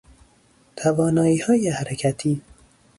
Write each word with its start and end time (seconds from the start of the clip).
تواناییهای 0.75 1.69
حرکتی 1.69 2.41